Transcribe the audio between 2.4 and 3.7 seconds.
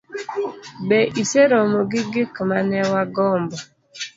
ma ne wagombo?